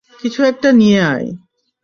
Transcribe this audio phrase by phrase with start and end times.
[0.19, 1.27] কিছু একটা নিয়ে আয়।